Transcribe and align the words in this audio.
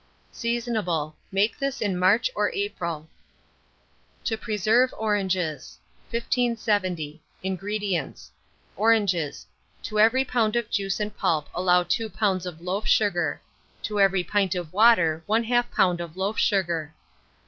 Seasonable. 0.33 1.13
Make 1.31 1.59
this 1.59 1.79
in 1.79 1.95
March 1.95 2.31
or 2.33 2.51
April. 2.55 3.07
TO 4.23 4.35
PRESERVE 4.35 4.91
ORANGES. 4.97 5.77
1570. 6.09 7.21
INGREDIENTS. 7.43 8.31
Oranges; 8.75 9.45
to 9.83 9.99
every 9.99 10.25
lb. 10.25 10.55
of 10.55 10.71
juice 10.71 10.99
and 10.99 11.15
pulp 11.15 11.49
allow 11.53 11.83
2 11.83 12.09
lbs. 12.09 12.47
of 12.47 12.61
loaf 12.61 12.87
sugar; 12.87 13.41
to 13.83 13.99
every 13.99 14.23
pint 14.23 14.55
of 14.55 14.73
water 14.73 15.23
1/2 15.29 15.69
lb. 15.71 15.99
of 15.99 16.17
loaf 16.17 16.39
sugar. 16.39 16.95